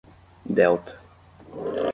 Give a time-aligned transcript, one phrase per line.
[0.55, 0.97] Delta